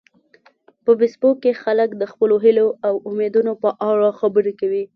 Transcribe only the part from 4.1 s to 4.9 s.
خبرې کوي